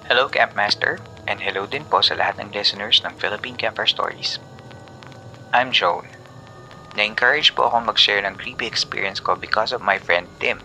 Hello 0.09 0.27
Campmaster 0.27 0.99
and 1.29 1.39
hello 1.39 1.69
din 1.69 1.85
po 1.87 2.03
sa 2.03 2.17
lahat 2.17 2.41
ng 2.41 2.49
listeners 2.51 2.99
ng 3.05 3.13
Philippine 3.15 3.55
Camper 3.55 3.87
Stories. 3.87 4.41
I'm 5.55 5.71
Joan. 5.71 6.03
Na-encourage 6.99 7.55
po 7.55 7.71
akong 7.71 7.87
mag-share 7.87 8.19
ng 8.19 8.35
creepy 8.35 8.67
experience 8.67 9.23
ko 9.23 9.39
because 9.39 9.71
of 9.71 9.79
my 9.79 9.95
friend 9.95 10.27
Tim. 10.43 10.59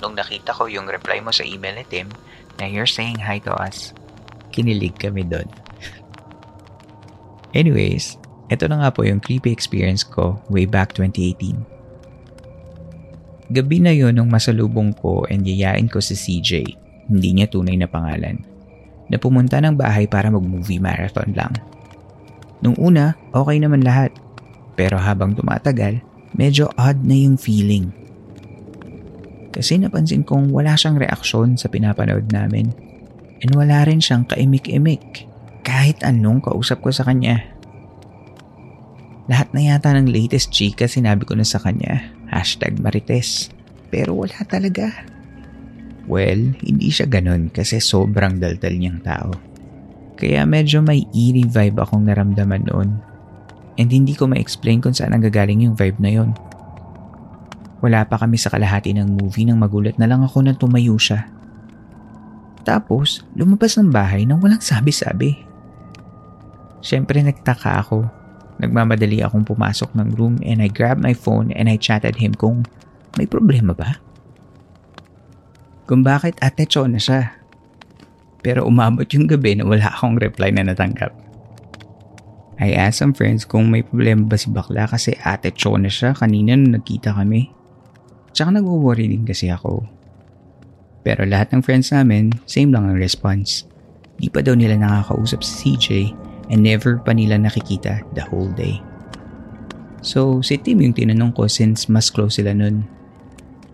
Nung 0.00 0.16
nakita 0.16 0.56
ko 0.56 0.64
yung 0.64 0.88
reply 0.88 1.20
mo 1.20 1.34
sa 1.34 1.44
email 1.44 1.76
ni 1.76 1.84
Tim 1.84 2.08
na 2.56 2.64
you're 2.64 2.88
saying 2.88 3.20
hi 3.20 3.36
to 3.44 3.52
us, 3.52 3.92
kinilig 4.54 4.96
kami 4.96 5.28
doon. 5.28 5.67
Anyways, 7.56 8.20
ito 8.48 8.64
na 8.68 8.80
nga 8.84 8.90
po 8.92 9.04
yung 9.04 9.20
creepy 9.20 9.52
experience 9.52 10.04
ko 10.04 10.40
way 10.52 10.64
back 10.68 10.92
2018. 10.96 11.56
Gabi 13.48 13.80
na 13.80 13.92
yon 13.96 14.20
nung 14.20 14.28
masalubong 14.28 14.92
ko 14.92 15.24
and 15.32 15.48
yayain 15.48 15.88
ko 15.88 16.00
si 16.04 16.12
CJ, 16.12 16.52
hindi 17.08 17.30
niya 17.32 17.48
tunay 17.48 17.80
na 17.80 17.88
pangalan, 17.88 18.44
na 19.08 19.16
pumunta 19.16 19.56
ng 19.60 19.72
bahay 19.72 20.04
para 20.04 20.28
mag-movie 20.28 20.80
marathon 20.80 21.32
lang. 21.32 21.56
Nung 22.60 22.76
una, 22.76 23.16
okay 23.32 23.56
naman 23.56 23.80
lahat. 23.80 24.12
Pero 24.76 25.00
habang 25.00 25.32
tumatagal, 25.32 26.04
medyo 26.36 26.68
odd 26.76 27.00
na 27.04 27.16
yung 27.16 27.40
feeling. 27.40 27.88
Kasi 29.48 29.80
napansin 29.80 30.28
kong 30.28 30.52
wala 30.52 30.76
siyang 30.76 31.00
reaksyon 31.00 31.56
sa 31.56 31.72
pinapanood 31.72 32.28
namin. 32.28 32.68
And 33.40 33.50
wala 33.56 33.88
rin 33.88 34.04
siyang 34.04 34.28
kaimik-imik 34.28 35.27
kahit 35.68 36.00
anong 36.00 36.40
kausap 36.40 36.80
ko 36.80 36.88
sa 36.88 37.04
kanya. 37.04 37.44
Lahat 39.28 39.52
na 39.52 39.60
yata 39.60 39.92
ng 39.92 40.08
latest 40.08 40.48
chika 40.48 40.88
sinabi 40.88 41.28
ko 41.28 41.36
na 41.36 41.44
sa 41.44 41.60
kanya. 41.60 42.08
Hashtag 42.32 42.80
Marites. 42.80 43.52
Pero 43.92 44.16
wala 44.16 44.40
talaga. 44.48 44.88
Well, 46.08 46.56
hindi 46.64 46.88
siya 46.88 47.04
ganun 47.04 47.52
kasi 47.52 47.84
sobrang 47.84 48.40
daldal 48.40 48.80
niyang 48.80 49.04
tao. 49.04 49.36
Kaya 50.16 50.48
medyo 50.48 50.80
may 50.80 51.04
eerie 51.12 51.44
vibe 51.44 51.84
akong 51.84 52.08
naramdaman 52.08 52.64
noon. 52.64 53.04
And 53.76 53.92
hindi 53.92 54.16
ko 54.16 54.24
ma-explain 54.24 54.80
kung 54.80 54.96
saan 54.96 55.12
ang 55.12 55.20
gagaling 55.20 55.68
yung 55.68 55.76
vibe 55.76 56.00
na 56.00 56.10
yon. 56.10 56.32
Wala 57.84 58.08
pa 58.08 58.16
kami 58.16 58.40
sa 58.40 58.48
kalahati 58.48 58.96
ng 58.96 59.20
movie 59.20 59.44
nang 59.44 59.60
magulat 59.60 60.00
na 60.00 60.08
lang 60.08 60.24
ako 60.24 60.48
nang 60.48 60.56
tumayo 60.56 60.96
siya. 60.96 61.28
Tapos, 62.64 63.22
lumabas 63.36 63.76
ng 63.76 63.92
bahay 63.92 64.24
nang 64.24 64.40
walang 64.40 64.64
sabi-sabi. 64.64 65.47
Siyempre 66.78 67.18
nagtaka 67.22 67.82
ako. 67.82 68.06
Nagmamadali 68.58 69.22
akong 69.22 69.46
pumasok 69.46 69.94
ng 69.94 70.18
room 70.18 70.34
and 70.42 70.58
I 70.58 70.70
grabbed 70.70 71.02
my 71.02 71.14
phone 71.14 71.54
and 71.54 71.70
I 71.70 71.78
chatted 71.78 72.18
him 72.18 72.34
kung 72.34 72.66
may 73.14 73.26
problema 73.26 73.74
ba? 73.74 73.98
Kung 75.86 76.02
bakit 76.02 76.38
ate 76.42 76.66
na 76.86 77.00
siya. 77.00 77.38
Pero 78.42 78.66
umabot 78.66 79.06
yung 79.14 79.26
gabi 79.26 79.58
na 79.58 79.66
wala 79.66 79.90
akong 79.90 80.18
reply 80.18 80.54
na 80.54 80.66
natanggap. 80.66 81.10
I 82.58 82.74
asked 82.74 82.98
some 82.98 83.14
friends 83.14 83.46
kung 83.46 83.70
may 83.70 83.86
problema 83.86 84.26
ba 84.26 84.34
si 84.34 84.50
bakla 84.50 84.90
kasi 84.90 85.14
ate 85.22 85.54
na 85.54 85.90
siya 85.90 86.14
kanina 86.14 86.58
nung 86.58 86.74
nagkita 86.74 87.14
kami. 87.14 87.54
Tsaka 88.34 88.58
nagwo-worry 88.58 89.06
din 89.06 89.22
kasi 89.22 89.50
ako. 89.50 89.86
Pero 91.06 91.22
lahat 91.22 91.54
ng 91.54 91.62
friends 91.62 91.94
namin, 91.94 92.34
same 92.44 92.74
lang 92.74 92.90
ang 92.90 92.98
response. 92.98 93.66
Di 94.18 94.26
pa 94.26 94.42
daw 94.42 94.58
nila 94.58 94.74
nakakausap 94.74 95.46
si 95.46 95.78
CJ 95.78 95.88
and 96.48 96.64
never 96.64 97.00
pa 97.00 97.12
nila 97.12 97.36
nakikita 97.36 98.04
the 98.16 98.24
whole 98.24 98.50
day. 98.52 98.80
So, 100.00 100.40
si 100.40 100.56
Tim 100.56 100.80
yung 100.80 100.94
tinanong 100.94 101.34
ko 101.34 101.50
since 101.50 101.90
mas 101.90 102.08
close 102.08 102.38
sila 102.38 102.54
nun. 102.54 102.86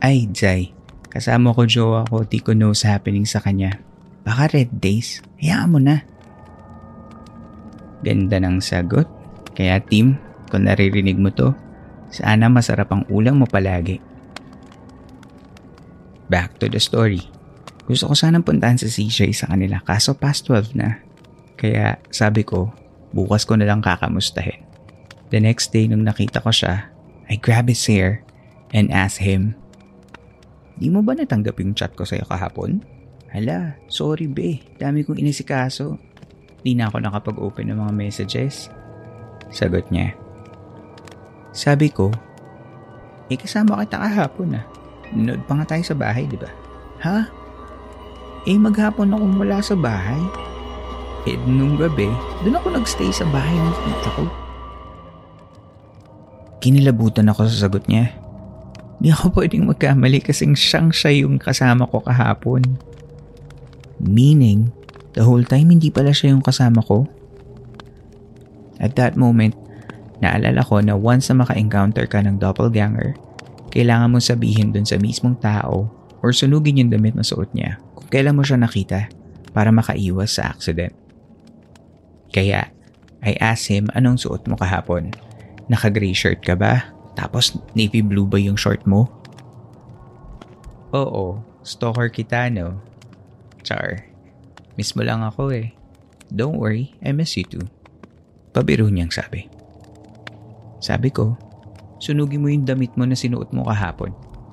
Ay, 0.00 0.28
Zay, 0.32 0.72
kasama 1.12 1.52
ko 1.52 1.68
jowa 1.68 2.08
ko, 2.08 2.24
di 2.24 2.40
ko 2.40 2.56
know 2.56 2.72
sa 2.72 2.96
happening 2.96 3.28
sa 3.28 3.40
kanya. 3.40 3.78
Baka 4.24 4.56
red 4.56 4.80
days, 4.80 5.20
hayaan 5.40 5.70
mo 5.70 5.78
na. 5.78 6.00
Ganda 8.00 8.40
ng 8.40 8.60
sagot. 8.60 9.08
Kaya 9.54 9.78
Tim, 9.84 10.16
kung 10.48 10.66
naririnig 10.66 11.20
mo 11.20 11.30
to, 11.30 11.52
sana 12.08 12.48
masarap 12.48 12.90
ang 12.90 13.04
ulang 13.12 13.38
mo 13.38 13.46
palagi. 13.46 14.00
Back 16.32 16.56
to 16.58 16.72
the 16.72 16.80
story. 16.80 17.20
Gusto 17.84 18.08
ko 18.10 18.14
sanang 18.16 18.48
puntahan 18.48 18.80
sa 18.80 18.88
CJ 18.88 19.36
sa 19.36 19.52
kanila 19.52 19.84
kaso 19.84 20.16
past 20.16 20.48
12 20.48 20.72
na. 20.72 21.03
Kaya 21.54 21.98
sabi 22.10 22.42
ko, 22.42 22.70
bukas 23.14 23.46
ko 23.46 23.54
na 23.54 23.66
lang 23.68 23.80
kakamustahin. 23.80 24.62
The 25.30 25.40
next 25.42 25.74
day 25.74 25.86
nung 25.86 26.06
nakita 26.06 26.42
ko 26.42 26.50
siya, 26.50 26.90
I 27.30 27.40
grab 27.40 27.70
his 27.70 27.82
hair 27.86 28.22
and 28.74 28.90
ask 28.90 29.18
him, 29.18 29.56
Di 30.74 30.90
mo 30.90 31.06
ba 31.06 31.14
natanggap 31.14 31.54
yung 31.62 31.74
chat 31.78 31.94
ko 31.94 32.02
sa'yo 32.02 32.26
kahapon? 32.26 32.82
Hala, 33.30 33.78
sorry 33.86 34.26
be, 34.26 34.62
dami 34.78 35.06
kong 35.06 35.22
inisikaso. 35.22 35.98
Di 36.66 36.74
na 36.74 36.90
ako 36.90 36.98
nakapag-open 37.02 37.70
ng 37.70 37.78
mga 37.78 37.92
messages. 37.94 38.70
Sagot 39.54 39.86
niya. 39.94 40.14
Sabi 41.54 41.90
ko, 41.94 42.10
eh 43.30 43.38
kasama 43.38 43.78
kita 43.86 44.02
kahapon 44.02 44.58
ah. 44.58 44.64
Nanood 45.14 45.46
pa 45.46 45.54
nga 45.62 45.66
tayo 45.74 45.82
sa 45.86 45.94
bahay, 45.94 46.26
di 46.26 46.34
ba? 46.34 46.50
Ha? 47.06 47.18
Eh 48.44 48.58
maghapon 48.58 49.14
akong 49.14 49.38
wala 49.38 49.62
sa 49.62 49.78
bahay. 49.78 50.20
Eh 51.24 51.40
nung 51.48 51.80
gabi, 51.80 52.12
doon 52.44 52.60
ako 52.60 52.66
nagstay 52.76 53.08
sa 53.08 53.24
bahay 53.32 53.56
ng 53.56 53.76
tita 53.88 54.10
ko. 54.12 54.24
Kinilabutan 56.60 57.28
ako 57.32 57.48
sa 57.48 57.68
sagot 57.68 57.88
niya. 57.88 58.12
Di 59.00 59.12
ako 59.12 59.36
pwedeng 59.40 59.68
magkamali 59.68 60.20
kasing 60.20 60.56
siyang 60.56 60.92
siya 60.92 61.24
yung 61.24 61.40
kasama 61.40 61.88
ko 61.88 62.00
kahapon. 62.04 62.64
Meaning, 64.00 64.68
the 65.16 65.24
whole 65.24 65.44
time 65.44 65.72
hindi 65.72 65.88
pala 65.88 66.12
siya 66.12 66.36
yung 66.36 66.44
kasama 66.44 66.84
ko. 66.84 67.08
At 68.80 68.96
that 69.00 69.16
moment, 69.16 69.56
naalala 70.20 70.60
ko 70.60 70.80
na 70.80 70.96
once 70.96 71.28
na 71.32 71.40
maka-encounter 71.40 72.04
ka 72.08 72.20
ng 72.20 72.40
doppelganger, 72.40 73.16
kailangan 73.72 74.12
mo 74.12 74.20
sabihin 74.20 74.72
dun 74.72 74.84
sa 74.88 75.00
mismong 75.00 75.40
tao 75.40 75.88
or 76.24 76.32
sunugin 76.32 76.80
yung 76.80 76.92
damit 76.92 77.12
na 77.12 77.24
suot 77.24 77.52
niya 77.52 77.76
kung 77.92 78.08
kailan 78.08 78.36
mo 78.36 78.44
siya 78.44 78.56
nakita 78.56 79.08
para 79.52 79.68
makaiwas 79.68 80.40
sa 80.40 80.48
accident. 80.48 81.03
Kaya, 82.34 82.66
I 83.22 83.38
asked 83.38 83.70
him 83.70 83.86
anong 83.94 84.18
suot 84.18 84.42
mo 84.50 84.58
kahapon. 84.58 85.14
Naka-gray 85.70 86.10
shirt 86.10 86.42
ka 86.42 86.58
ba? 86.58 86.90
Tapos 87.14 87.54
navy 87.78 88.02
blue 88.02 88.26
ba 88.26 88.42
yung 88.42 88.58
short 88.58 88.82
mo? 88.90 89.06
Oo, 90.90 91.38
stalker 91.62 92.10
kita 92.10 92.50
no. 92.50 92.82
Char, 93.62 94.02
miss 94.74 94.98
mo 94.98 95.06
lang 95.06 95.22
ako 95.22 95.54
eh. 95.54 95.70
Don't 96.34 96.58
worry, 96.58 96.90
I 97.06 97.14
miss 97.14 97.38
you 97.38 97.46
too. 97.46 97.62
Pabiro 98.50 98.90
niyang 98.90 99.14
sabi. 99.14 99.46
Sabi 100.82 101.14
ko, 101.14 101.38
sunugin 102.02 102.42
mo 102.42 102.50
yung 102.50 102.66
damit 102.66 102.92
mo 102.98 103.06
na 103.06 103.14
sinuot 103.14 103.54
mo 103.54 103.64
kahapon. 103.64 104.10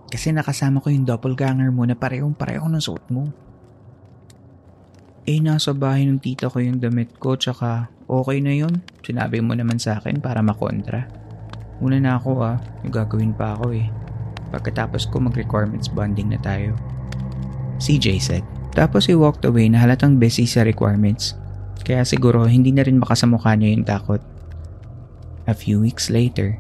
Kasi 0.08 0.30
nakasama 0.30 0.80
ko 0.80 0.94
yung 0.94 1.04
doppelganger 1.04 1.74
mo 1.74 1.84
na 1.84 1.98
parehong 1.98 2.38
pareho 2.38 2.70
ng 2.70 2.80
suot 2.80 3.10
mo. 3.10 3.34
Eh, 5.32 5.40
nasa 5.40 5.72
bahay 5.72 6.04
ng 6.04 6.20
tita 6.20 6.52
ko 6.52 6.60
yung 6.60 6.84
damit 6.84 7.16
ko 7.24 7.40
tsaka 7.40 7.88
okay 8.12 8.44
na 8.44 8.52
yun. 8.52 8.84
Sinabi 9.00 9.40
mo 9.40 9.56
naman 9.56 9.80
sa 9.80 9.96
akin 9.96 10.20
para 10.20 10.44
makontra. 10.44 11.08
Una 11.80 11.96
na 12.04 12.20
ako 12.20 12.44
ah, 12.44 12.60
yung 12.84 12.92
gagawin 12.92 13.32
pa 13.32 13.56
ako 13.56 13.72
eh. 13.72 13.88
Pagkatapos 14.52 15.08
ko 15.08 15.24
mag-requirements 15.24 15.88
bonding 15.88 16.36
na 16.36 16.40
tayo. 16.44 16.76
CJ 17.80 18.08
said. 18.20 18.44
Tapos 18.76 19.08
he 19.08 19.16
walked 19.16 19.48
away 19.48 19.72
na 19.72 19.80
halatang 19.80 20.20
busy 20.20 20.44
sa 20.44 20.68
requirements. 20.68 21.40
Kaya 21.88 22.04
siguro 22.04 22.44
hindi 22.52 22.76
na 22.76 22.84
rin 22.84 23.00
makasamukha 23.00 23.56
niya 23.56 23.72
yung 23.72 23.88
takot. 23.88 24.20
A 25.48 25.56
few 25.56 25.80
weeks 25.80 26.12
later, 26.12 26.60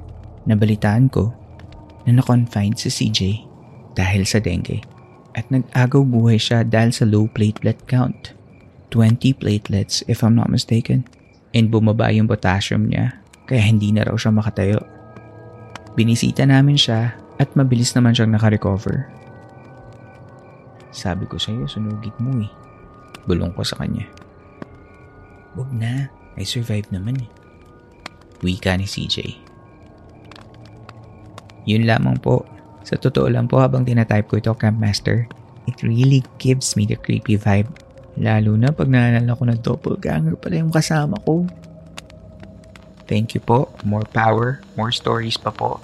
Nabalitaan 0.49 1.13
ko 1.13 1.29
na 2.09 2.17
na-confine 2.17 2.73
si 2.73 2.89
CJ 2.89 3.45
dahil 3.93 4.25
sa 4.25 4.41
dengue 4.41 4.81
at 5.37 5.45
nag-agaw 5.53 6.01
buhay 6.01 6.41
siya 6.41 6.65
dahil 6.65 6.89
sa 6.89 7.05
low 7.05 7.29
platelet 7.29 7.77
count. 7.85 8.33
20 8.91 9.39
platelets 9.39 10.03
if 10.05 10.21
I'm 10.21 10.35
not 10.35 10.51
mistaken. 10.51 11.07
And 11.51 11.67
bumaba 11.67 12.11
yung 12.15 12.31
potassium 12.31 12.87
niya 12.87 13.19
kaya 13.47 13.63
hindi 13.63 13.91
na 13.91 14.07
raw 14.07 14.15
siya 14.15 14.31
makatayo. 14.31 14.79
Binisita 15.99 16.47
namin 16.47 16.79
siya 16.79 17.15
at 17.35 17.51
mabilis 17.57 17.91
naman 17.97 18.15
siyang 18.15 18.31
nakarecover. 18.31 19.11
Sabi 20.91 21.27
ko 21.27 21.35
sa'yo, 21.35 21.67
sunugit 21.67 22.15
mo 22.19 22.31
eh. 22.39 22.51
Bulong 23.27 23.51
ko 23.55 23.63
sa 23.63 23.79
kanya. 23.79 24.07
Huwag 25.55 25.71
na, 25.75 26.07
I 26.39 26.47
survived 26.47 26.95
naman 26.95 27.19
eh. 27.19 27.29
Wika 28.39 28.75
ni 28.79 28.87
CJ. 28.87 29.35
Yun 31.67 31.83
lamang 31.83 32.19
po. 32.23 32.47
Sa 32.87 32.95
totoo 32.97 33.27
lang 33.27 33.51
po 33.51 33.59
habang 33.59 33.83
tinatype 33.83 34.31
ko 34.31 34.39
ito, 34.39 34.51
Campmaster, 34.55 35.27
it 35.67 35.77
really 35.83 36.23
gives 36.41 36.73
me 36.79 36.87
the 36.87 36.97
creepy 36.97 37.37
vibe. 37.37 37.69
Lalo 38.19 38.59
na 38.59 38.75
pag 38.75 38.91
naalala 38.91 39.31
ko 39.37 39.43
na 39.47 39.55
doppelganger 39.55 40.35
pala 40.35 40.59
yung 40.59 40.73
kasama 40.73 41.15
ko. 41.23 41.47
Thank 43.07 43.35
you 43.35 43.43
po. 43.43 43.71
More 43.83 44.07
power, 44.07 44.63
more 44.75 44.91
stories 44.91 45.35
pa 45.35 45.51
po. 45.51 45.79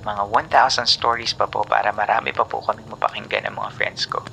Mga 0.00 0.32
1,000 0.32 0.88
stories 0.88 1.36
pa 1.36 1.44
po 1.44 1.60
para 1.64 1.92
marami 1.92 2.32
pa 2.32 2.44
po 2.44 2.64
kaming 2.64 2.88
mapakinggan 2.88 3.48
ng 3.48 3.56
mga 3.56 3.70
friends 3.76 4.08
ko. 4.08 4.24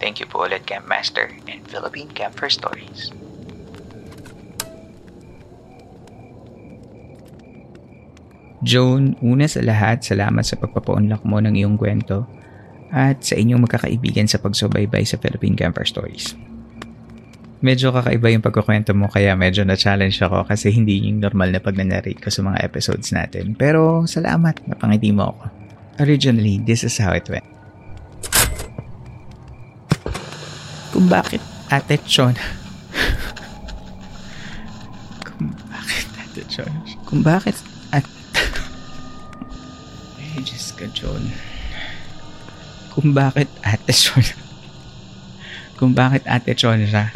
Thank 0.00 0.20
you 0.20 0.28
po 0.28 0.48
ulit 0.48 0.64
Campmaster 0.64 1.32
and 1.48 1.60
Philippine 1.68 2.08
Camper 2.12 2.48
Stories. 2.48 3.12
Joan, 8.60 9.16
una 9.24 9.48
sa 9.48 9.64
lahat, 9.64 10.04
salamat 10.04 10.44
sa 10.44 10.60
pagpapaunlak 10.60 11.24
mo 11.24 11.40
ng 11.40 11.56
iyong 11.56 11.80
kwento 11.80 12.28
at 12.90 13.22
sa 13.22 13.38
inyong 13.38 13.62
magkakaibigan 13.66 14.26
sa 14.26 14.42
pagsubaybay 14.42 15.06
sa 15.06 15.18
Philippine 15.18 15.58
Camper 15.58 15.86
Stories. 15.86 16.34
Medyo 17.60 17.92
kakaiba 17.92 18.32
yung 18.32 18.40
pagkukwento 18.40 18.96
mo 18.96 19.12
kaya 19.12 19.36
medyo 19.36 19.68
na-challenge 19.68 20.16
ako 20.24 20.48
kasi 20.48 20.72
hindi 20.72 20.96
yung 21.04 21.20
normal 21.20 21.52
na 21.52 21.60
pag-narrate 21.60 22.18
ko 22.18 22.32
sa 22.32 22.40
mga 22.40 22.64
episodes 22.64 23.12
natin. 23.12 23.52
Pero 23.52 24.08
salamat, 24.08 24.64
napangiti 24.64 25.12
mo 25.12 25.36
ako. 25.36 25.44
Originally, 26.00 26.56
this 26.64 26.80
is 26.80 26.96
how 26.96 27.12
it 27.12 27.28
went. 27.28 27.44
Kung 30.90 31.06
bakit 31.06 31.44
Ate 31.68 32.00
Chon... 32.08 32.32
kung 35.28 35.52
bakit 35.68 36.08
Ate 36.16 36.42
Chon... 36.48 36.72
Kung 37.04 37.20
bakit 37.20 37.60
Ay, 40.40 40.46
Diyos 40.46 40.72
ka, 40.72 40.86
John. 40.94 41.20
Kung 43.00 43.16
bakit 43.16 43.48
ate 43.64 43.96
John. 43.96 44.20
kung 45.80 45.96
bakit 45.96 46.28
ate 46.28 46.52
siya. 46.52 47.08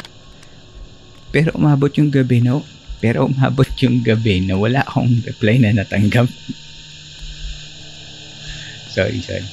Pero 1.29 1.53
umabot 1.53 1.93
yung 1.93 2.09
gabi, 2.09 2.41
no? 2.41 2.65
Pero 2.97 3.29
umabot 3.29 3.69
yung 3.85 4.01
gabi 4.01 4.41
na 4.41 4.57
wala 4.57 4.81
akong 4.81 5.21
reply 5.21 5.61
na 5.61 5.77
natanggap. 5.77 6.25
sorry, 8.97 9.21
sorry. 9.21 9.45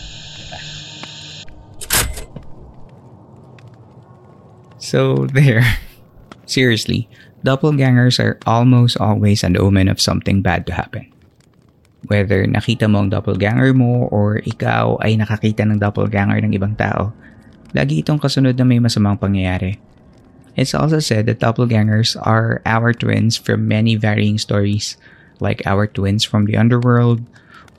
So, 4.81 5.29
there. 5.29 5.61
Seriously, 6.49 7.13
doppelgangers 7.45 8.17
are 8.17 8.41
almost 8.49 8.97
always 8.97 9.45
an 9.45 9.61
omen 9.61 9.93
of 9.93 10.01
something 10.01 10.41
bad 10.41 10.65
to 10.65 10.73
happen. 10.73 11.12
Whether 12.11 12.47
nakita 12.51 12.91
mo 12.91 13.03
ang 13.03 13.15
doppelganger 13.15 13.71
mo 13.75 14.11
or 14.11 14.43
ikaw 14.43 14.99
ay 14.99 15.15
nakakita 15.15 15.63
ng 15.63 15.79
doppelganger 15.79 16.43
ng 16.43 16.53
ibang 16.59 16.75
tao, 16.75 17.15
lagi 17.73 18.03
itong 18.03 18.19
kasunod 18.19 18.59
na 18.59 18.67
may 18.67 18.83
masamang 18.83 19.21
pangyayari. 19.21 19.79
It's 20.59 20.75
also 20.77 21.01
said 21.01 21.25
that 21.27 21.41
doppelgangers 21.41 22.19
are 22.21 22.61
our 22.69 22.93
twins 22.93 23.39
from 23.39 23.71
many 23.71 23.97
varying 23.97 24.37
stories, 24.37 25.01
like 25.41 25.65
our 25.65 25.89
twins 25.89 26.27
from 26.27 26.45
the 26.45 26.61
underworld, 26.61 27.25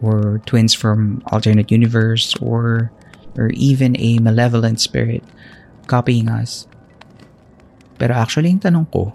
or 0.02 0.42
twins 0.50 0.74
from 0.74 1.22
alternate 1.30 1.70
universe, 1.70 2.34
or 2.42 2.90
or 3.38 3.54
even 3.54 3.94
a 4.02 4.18
malevolent 4.18 4.82
spirit 4.82 5.22
copying 5.86 6.30
us. 6.30 6.66
Pero 8.02 8.18
actually, 8.18 8.50
yung 8.50 8.64
tanong 8.64 8.90
ko, 8.90 9.14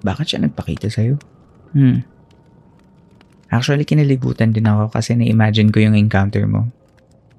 bakit 0.00 0.32
siya 0.32 0.48
nagpakita 0.48 0.88
sa'yo? 0.88 1.20
Hmm. 1.76 2.08
Actually, 3.56 3.88
kinalibutan 3.88 4.52
din 4.52 4.68
ako 4.68 4.92
kasi 4.92 5.16
na-imagine 5.16 5.72
ko 5.72 5.80
yung 5.80 5.96
encounter 5.96 6.44
mo. 6.44 6.68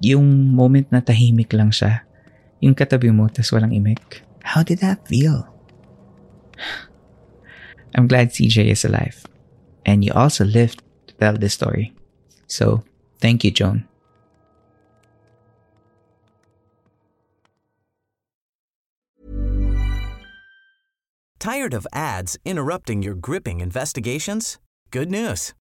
Yung 0.02 0.50
moment 0.50 0.90
na 0.90 0.98
tahimik 0.98 1.54
lang 1.54 1.70
siya. 1.70 2.02
Yung 2.58 2.74
katabi 2.74 3.14
mo, 3.14 3.30
tas 3.30 3.54
walang 3.54 3.70
imik. 3.70 4.26
How 4.42 4.66
did 4.66 4.82
that 4.82 5.06
feel? 5.06 5.46
I'm 7.94 8.10
glad 8.10 8.34
CJ 8.34 8.74
is 8.74 8.82
alive. 8.82 9.22
And 9.86 10.02
you 10.02 10.10
also 10.10 10.42
lived 10.42 10.82
to 11.06 11.14
tell 11.22 11.38
this 11.38 11.54
story. 11.54 11.94
So, 12.50 12.82
thank 13.22 13.46
you, 13.46 13.54
Joan. 13.54 13.86
Tired 21.38 21.72
of 21.72 21.86
ads 21.94 22.34
interrupting 22.42 23.06
your 23.06 23.14
gripping 23.14 23.62
investigations? 23.62 24.58
Good 24.90 25.14
news. 25.14 25.54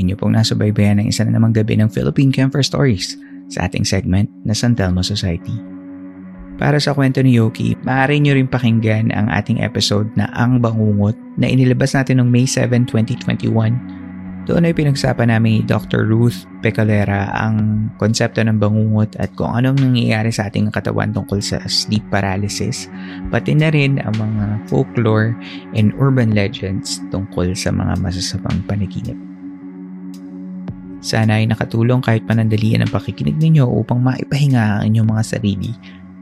Inyo 0.00 0.16
pong 0.16 0.32
nasa 0.32 0.56
baybayan 0.56 1.04
ng 1.04 1.12
isa 1.12 1.28
na 1.28 1.36
namang 1.36 1.52
gabi 1.52 1.76
ng 1.76 1.92
Philippine 1.92 2.32
Camper 2.32 2.64
Stories 2.64 3.20
sa 3.52 3.68
ating 3.68 3.84
segment 3.84 4.32
na 4.48 4.56
San 4.56 4.72
Telmo 4.72 5.04
Society. 5.04 5.52
Para 6.56 6.80
sa 6.80 6.92
kwento 6.96 7.20
ni 7.20 7.36
Yoki, 7.36 7.76
maaari 7.84 8.20
nyo 8.20 8.36
rin 8.36 8.48
pakinggan 8.48 9.12
ang 9.12 9.32
ating 9.32 9.60
episode 9.64 10.08
na 10.16 10.28
Ang 10.36 10.60
Bangungot 10.60 11.16
na 11.40 11.48
inilabas 11.48 11.96
natin 11.96 12.20
noong 12.20 12.28
May 12.32 12.44
7, 12.44 12.84
2021. 12.84 14.00
Doon 14.48 14.68
ay 14.68 14.72
pinagsapan 14.72 15.32
namin 15.32 15.60
ni 15.60 15.62
Dr. 15.64 16.08
Ruth 16.08 16.48
Pecalera 16.64 17.32
ang 17.32 17.88
konsepto 18.00 18.40
ng 18.40 18.56
bangungot 18.56 19.16
at 19.20 19.32
kung 19.36 19.52
anong 19.52 19.80
nangyayari 19.80 20.32
sa 20.32 20.48
ating 20.48 20.72
katawan 20.72 21.12
tungkol 21.12 21.40
sa 21.44 21.60
sleep 21.68 22.04
paralysis, 22.12 22.88
pati 23.28 23.52
na 23.56 23.68
rin 23.72 24.00
ang 24.00 24.16
mga 24.16 24.64
folklore 24.68 25.36
and 25.76 25.92
urban 26.00 26.32
legends 26.32 27.00
tungkol 27.12 27.52
sa 27.52 27.72
mga 27.72 28.00
masasamang 28.00 28.60
panaginip. 28.64 29.29
Sana 31.00 31.40
ay 31.40 31.48
nakatulong 31.48 32.04
kahit 32.04 32.28
panandalian 32.28 32.84
ang 32.84 32.92
pakikinig 32.92 33.40
ninyo 33.40 33.64
upang 33.64 34.04
maipahinga 34.04 34.80
ang 34.80 34.82
inyong 34.84 35.08
mga 35.08 35.24
sarili 35.24 35.72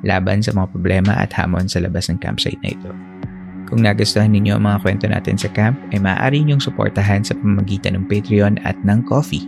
laban 0.06 0.38
sa 0.38 0.54
mga 0.54 0.70
problema 0.70 1.18
at 1.18 1.34
hamon 1.34 1.66
sa 1.66 1.82
labas 1.82 2.06
ng 2.06 2.22
campsite 2.22 2.58
na 2.62 2.70
ito. 2.70 2.90
Kung 3.66 3.84
nagustuhan 3.84 4.32
ninyo 4.32 4.56
ang 4.56 4.64
mga 4.64 4.78
kwento 4.80 5.04
natin 5.10 5.36
sa 5.36 5.50
camp, 5.52 5.76
ay 5.92 6.00
maaari 6.00 6.40
ninyong 6.40 6.62
suportahan 6.62 7.20
sa 7.26 7.36
pamamagitan 7.36 7.98
ng 7.98 8.06
Patreon 8.08 8.56
at 8.64 8.78
ng 8.86 9.04
Coffee. 9.04 9.44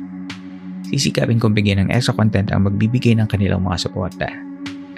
Sisikapin 0.90 1.38
kong 1.38 1.54
bigyan 1.54 1.86
ng 1.86 1.90
extra 1.94 2.12
content 2.12 2.50
ang 2.50 2.66
magbibigay 2.66 3.14
ng 3.16 3.30
kanilang 3.30 3.62
mga 3.64 3.86
suporta. 3.86 4.28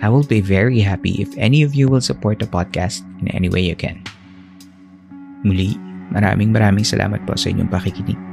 I 0.02 0.10
will 0.10 0.26
be 0.26 0.42
very 0.42 0.82
happy 0.82 1.22
if 1.22 1.30
any 1.38 1.62
of 1.62 1.78
you 1.78 1.86
will 1.86 2.02
support 2.02 2.42
the 2.42 2.48
podcast 2.48 3.06
in 3.22 3.30
any 3.30 3.46
way 3.46 3.62
you 3.62 3.78
can. 3.78 4.02
Muli, 5.46 5.78
maraming 6.10 6.50
maraming 6.50 6.82
salamat 6.82 7.22
po 7.22 7.38
sa 7.38 7.52
inyong 7.54 7.70
pakikinig. 7.70 8.31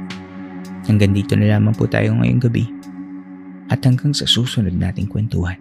Hanggang 0.90 1.14
dito 1.14 1.38
na 1.38 1.54
lamang 1.54 1.70
po 1.70 1.86
tayo 1.86 2.18
ngayong 2.18 2.42
gabi 2.42 2.66
at 3.70 3.78
hanggang 3.86 4.10
sa 4.10 4.26
susunod 4.26 4.74
nating 4.74 5.06
kwentuhan. 5.06 5.54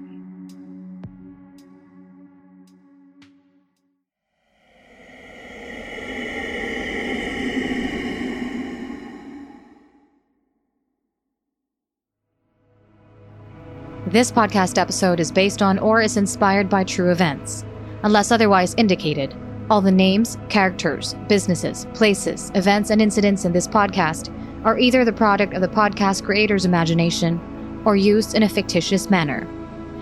This 14.10 14.34
podcast 14.34 14.82
episode 14.82 15.22
is 15.22 15.30
based 15.30 15.62
on 15.62 15.78
or 15.78 16.02
is 16.02 16.18
inspired 16.18 16.66
by 16.66 16.82
true 16.82 17.14
events. 17.14 17.62
Unless 18.02 18.34
otherwise 18.34 18.74
indicated, 18.82 19.38
all 19.70 19.86
the 19.86 19.94
names, 19.94 20.42
characters, 20.50 21.14
businesses, 21.30 21.86
places, 21.94 22.50
events, 22.58 22.90
and 22.90 22.98
incidents 22.98 23.46
in 23.46 23.54
this 23.54 23.70
podcast 23.70 24.34
are 24.64 24.78
either 24.78 25.06
the 25.06 25.14
product 25.14 25.54
of 25.54 25.62
the 25.62 25.68
podcast 25.68 26.24
creator's 26.24 26.66
imagination 26.66 27.82
or 27.86 27.96
used 27.96 28.36
in 28.36 28.44
a 28.44 28.50
fictitious 28.50 29.10
manner. 29.10 29.48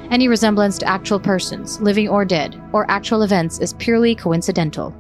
Any 0.10 0.28
resemblance 0.28 0.78
to 0.80 0.88
actual 0.88 1.20
persons, 1.20 1.80
living 1.82 2.08
or 2.08 2.26
dead, 2.26 2.62
or 2.72 2.89
actual 2.89 3.24
events 3.24 3.60
is 3.60 3.74
purely 3.74 4.15
coincidental. 4.15 4.96